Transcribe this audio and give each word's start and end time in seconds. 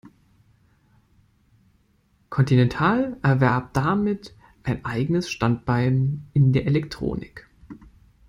Continental 2.31 3.17
erwarb 3.21 3.71
damit 3.75 4.33
ein 4.63 4.83
eigenes 4.83 5.29
Standbein 5.29 6.27
in 6.33 6.53
der 6.53 6.65
Elektronik. 6.65 7.47